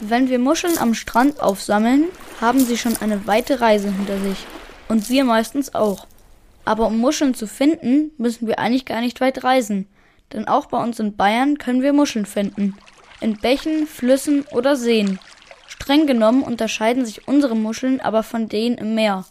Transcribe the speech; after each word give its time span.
Wenn 0.00 0.28
wir 0.28 0.38
Muscheln 0.38 0.76
am 0.76 0.92
Strand 0.92 1.40
aufsammeln, 1.40 2.04
haben 2.40 2.60
sie 2.60 2.76
schon 2.76 2.98
eine 2.98 3.26
weite 3.26 3.60
Reise 3.62 3.90
hinter 3.90 4.18
sich. 4.20 4.44
Und 4.88 5.08
wir 5.08 5.24
meistens 5.24 5.74
auch. 5.74 6.06
Aber 6.66 6.88
um 6.88 6.98
Muscheln 6.98 7.32
zu 7.34 7.46
finden, 7.46 8.10
müssen 8.18 8.46
wir 8.46 8.58
eigentlich 8.58 8.84
gar 8.84 9.00
nicht 9.00 9.20
weit 9.22 9.42
reisen. 9.42 9.86
Denn 10.32 10.48
auch 10.48 10.66
bei 10.66 10.82
uns 10.82 10.98
in 10.98 11.16
Bayern 11.16 11.56
können 11.56 11.80
wir 11.80 11.94
Muscheln 11.94 12.26
finden. 12.26 12.76
In 13.20 13.38
Bächen, 13.38 13.86
Flüssen 13.86 14.44
oder 14.52 14.76
Seen. 14.76 15.18
Streng 15.66 16.06
genommen 16.06 16.42
unterscheiden 16.42 17.06
sich 17.06 17.26
unsere 17.26 17.56
Muscheln 17.56 18.00
aber 18.00 18.22
von 18.22 18.48
denen 18.48 18.76
im 18.76 18.94
Meer. 18.94 19.24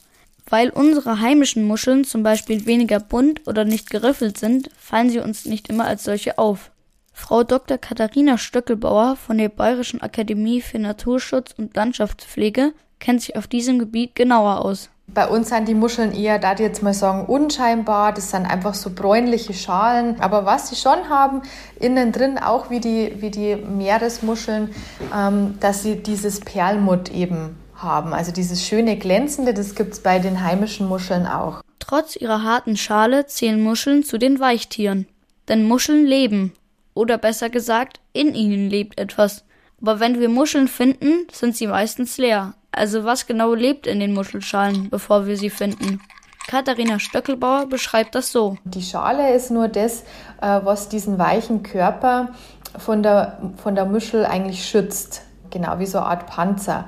Weil 0.49 0.69
unsere 0.69 1.19
heimischen 1.19 1.65
Muscheln 1.65 2.05
zum 2.05 2.23
Beispiel 2.23 2.65
weniger 2.65 2.99
bunt 2.99 3.47
oder 3.47 3.65
nicht 3.65 3.91
geriffelt 3.91 4.37
sind, 4.37 4.71
fallen 4.79 5.09
sie 5.09 5.19
uns 5.19 5.45
nicht 5.45 5.69
immer 5.69 5.85
als 5.85 6.03
solche 6.03 6.37
auf. 6.39 6.71
Frau 7.17 7.43
Dr. 7.43 7.77
Katharina 7.77 8.37
Stöckelbauer 8.37 9.15
von 9.15 9.37
der 9.37 9.47
Bayerischen 9.47 10.01
Akademie 10.01 10.61
für 10.61 10.77
Naturschutz 10.77 11.55
und 11.57 11.73
Landschaftspflege 11.75 12.73
kennt 12.99 13.21
sich 13.21 13.37
auf 13.37 13.47
diesem 13.47 13.79
Gebiet 13.79 14.15
genauer 14.15 14.63
aus. 14.63 14.89
Bei 15.07 15.25
uns 15.25 15.49
sind 15.49 15.67
die 15.67 15.75
Muscheln 15.75 16.13
eher, 16.13 16.39
da 16.39 16.53
die 16.53 16.63
jetzt 16.63 16.83
mal 16.83 16.93
sagen, 16.93 17.25
unscheinbar. 17.25 18.11
Das 18.11 18.31
sind 18.31 18.45
einfach 18.45 18.73
so 18.73 18.89
bräunliche 18.89 19.53
Schalen. 19.53 20.19
Aber 20.19 20.45
was 20.45 20.69
sie 20.69 20.75
schon 20.75 21.09
haben, 21.09 21.41
innen 21.79 22.11
drin 22.11 22.37
auch 22.37 22.69
wie 22.69 22.81
die, 22.81 23.13
wie 23.21 23.31
die 23.31 23.55
Meeresmuscheln, 23.55 24.75
ähm, 25.15 25.57
dass 25.61 25.83
sie 25.83 25.95
dieses 25.95 26.41
Perlmutt 26.41 27.09
eben 27.09 27.55
haben. 27.75 28.13
Also 28.13 28.33
dieses 28.33 28.61
schöne 28.63 28.97
Glänzende, 28.97 29.53
das 29.53 29.73
gibt 29.73 29.93
es 29.93 29.99
bei 30.01 30.19
den 30.19 30.43
heimischen 30.43 30.87
Muscheln 30.87 31.25
auch. 31.25 31.61
Trotz 31.79 32.17
ihrer 32.17 32.43
harten 32.43 32.75
Schale 32.75 33.25
zählen 33.25 33.63
Muscheln 33.63 34.03
zu 34.03 34.17
den 34.17 34.39
Weichtieren. 34.39 35.07
Denn 35.47 35.65
Muscheln 35.65 36.05
leben. 36.05 36.51
Oder 36.95 37.19
besser 37.19 37.51
gesagt, 37.51 37.99
in 38.13 38.33
ihnen 38.33 38.69
lebt 38.69 38.97
etwas. 38.97 39.45
Aber 39.79 39.99
wenn 39.99 40.19
wir 40.19 40.29
Muscheln 40.29 40.67
finden, 40.67 41.27
sind 41.31 41.55
sie 41.55 41.67
meistens 41.67 42.17
leer. 42.17 42.55
Also 42.71 43.03
was 43.03 43.27
genau 43.27 43.53
lebt 43.53 43.85
in 43.85 43.99
den 43.99 44.13
Muschelschalen, 44.13 44.89
bevor 44.89 45.27
wir 45.27 45.37
sie 45.37 45.51
finden? 45.51 46.01
Katharina 46.47 46.99
Stöckelbauer 46.99 47.67
beschreibt 47.67 48.15
das 48.15 48.31
so. 48.31 48.57
Die 48.63 48.81
Schale 48.81 49.33
ist 49.33 49.51
nur 49.51 49.67
das, 49.67 50.03
äh, 50.41 50.61
was 50.63 50.89
diesen 50.89 51.19
weichen 51.19 51.63
Körper 51.63 52.29
von 52.77 53.03
der, 53.03 53.39
von 53.57 53.75
der 53.75 53.85
Muschel 53.85 54.25
eigentlich 54.25 54.65
schützt. 54.65 55.21
Genau 55.55 55.79
wie 55.79 55.85
so 55.85 55.99
eine 55.99 56.07
Art 56.07 56.27
Panzer. 56.27 56.83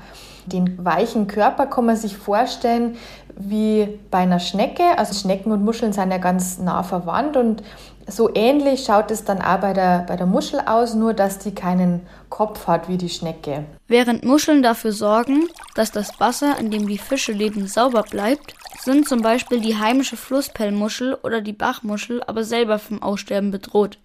Den 0.45 0.83
weichen 0.83 1.27
Körper 1.27 1.67
kann 1.67 1.85
man 1.85 1.95
sich 1.95 2.17
vorstellen 2.17 2.97
wie 3.37 3.97
bei 4.11 4.17
einer 4.17 4.41
Schnecke. 4.41 4.83
Also 4.97 5.13
Schnecken 5.13 5.53
und 5.53 5.63
Muscheln 5.63 5.93
sind 5.93 6.11
ja 6.11 6.17
ganz 6.17 6.57
nah 6.57 6.83
verwandt 6.83 7.37
und 7.37 7.63
so 8.07 8.29
ähnlich 8.35 8.83
schaut 8.83 9.09
es 9.09 9.23
dann 9.23 9.41
auch 9.41 9.59
bei 9.59 9.71
der, 9.71 10.03
bei 10.05 10.17
der 10.17 10.25
Muschel 10.25 10.59
aus, 10.65 10.95
nur 10.95 11.13
dass 11.13 11.39
die 11.39 11.55
keinen 11.55 12.01
Kopf 12.27 12.67
hat 12.67 12.89
wie 12.89 12.97
die 12.97 13.07
Schnecke. 13.07 13.63
Während 13.87 14.25
Muscheln 14.25 14.61
dafür 14.61 14.91
sorgen, 14.91 15.47
dass 15.75 15.93
das 15.93 16.19
Wasser, 16.19 16.59
in 16.59 16.69
dem 16.69 16.87
die 16.87 16.97
Fische 16.97 17.31
leben, 17.31 17.67
sauber 17.67 18.03
bleibt, 18.03 18.53
sind 18.81 19.07
zum 19.07 19.21
Beispiel 19.21 19.61
die 19.61 19.77
heimische 19.77 20.17
Flusspellmuschel 20.17 21.13
oder 21.23 21.39
die 21.39 21.53
Bachmuschel 21.53 22.21
aber 22.27 22.43
selber 22.43 22.79
vom 22.79 23.01
Aussterben 23.01 23.51
bedroht. 23.51 23.97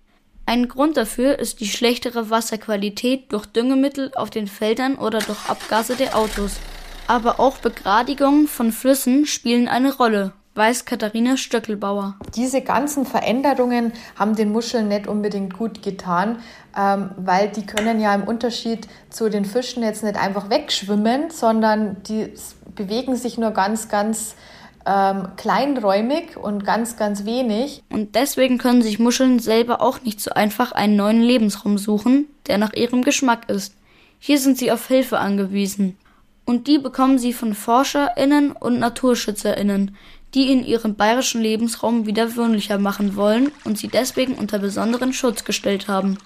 Ein 0.45 0.69
Grund 0.69 0.97
dafür 0.97 1.39
ist 1.39 1.61
die 1.61 1.69
schlechtere 1.69 2.29
Wasserqualität 2.29 3.33
durch 3.33 3.47
Düngemittel 3.47 4.11
auf 4.17 4.29
den 4.29 4.48
Feldern 4.48 4.97
oder 4.97 5.21
durch 5.21 5.48
Abgase 5.48 5.95
der 5.95 6.17
Autos. 6.17 6.57
Aber 7.07 7.39
auch 7.39 7.59
Begradigungen 7.59 8.48
von 8.48 8.73
Flüssen 8.73 9.27
spielen 9.27 9.69
eine 9.69 9.95
Rolle, 9.95 10.33
weiß 10.55 10.85
Katharina 10.85 11.37
Stöckelbauer. 11.37 12.17
Diese 12.35 12.61
ganzen 12.61 13.07
Veränderungen 13.07 13.93
haben 14.19 14.35
den 14.35 14.51
Muscheln 14.51 14.89
nicht 14.89 15.07
unbedingt 15.07 15.57
gut 15.57 15.83
getan, 15.83 16.41
ähm, 16.77 17.11
weil 17.17 17.48
die 17.48 17.65
können 17.65 18.01
ja 18.01 18.15
im 18.15 18.25
Unterschied 18.25 18.89
zu 19.11 19.31
den 19.31 19.45
Fischen 19.45 19.83
jetzt 19.83 20.03
nicht 20.03 20.17
einfach 20.17 20.51
wegschwimmen, 20.51 21.31
sondern 21.31 22.03
die 22.03 22.33
bewegen 22.75 23.15
sich 23.15 23.39
nur 23.39 23.53
ganz, 23.53 23.89
ganz 23.89 24.35
ähm, 24.86 25.28
kleinräumig 25.36 26.36
und 26.36 26.64
ganz, 26.64 26.96
ganz 26.96 27.24
wenig. 27.24 27.83
Und 27.90 28.14
deswegen 28.14 28.58
können 28.58 28.83
sich 28.83 28.98
Muscheln 28.98 29.39
selber 29.39 29.80
auch 29.80 30.02
nicht 30.02 30.20
so 30.20 30.33
einfach 30.33 30.73
einen 30.73 30.96
neuen 30.96 31.23
Lebensraum 31.23 31.79
suchen, 31.79 32.27
der 32.46 32.58
nach 32.58 32.73
ihrem 32.73 33.02
Geschmack 33.02 33.48
ist. 33.48 33.74
Hier 34.18 34.39
sind 34.39 34.58
sie 34.58 34.70
auf 34.70 34.89
Hilfe 34.89 35.18
angewiesen. 35.18 35.96
Und 36.45 36.67
die 36.67 36.79
bekommen 36.79 37.18
sie 37.18 37.33
von 37.33 37.55
ForscherInnen 37.55 38.52
und 38.52 38.79
NaturschützerInnen, 38.79 39.96
die 40.34 40.51
in 40.51 40.64
ihrem 40.64 40.96
bayerischen 40.96 41.40
Lebensraum 41.40 42.07
wieder 42.07 42.36
wohnlicher 42.36 42.78
machen 42.78 43.17
wollen 43.17 43.52
und 43.64 43.78
sie 43.78 43.89
deswegen 43.89 44.34
unter 44.34 44.58
besonderen 44.58 45.12
Schutz 45.12 45.45
gestellt 45.45 45.89
haben. 45.89 46.18